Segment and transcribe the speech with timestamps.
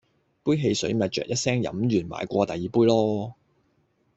[0.41, 3.33] 杯汽水咪啅一聲飲完買過第二杯囉